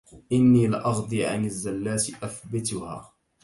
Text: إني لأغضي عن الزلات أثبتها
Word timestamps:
إني 0.31 0.67
لأغضي 0.67 1.25
عن 1.25 1.45
الزلات 1.45 2.09
أثبتها 2.23 3.13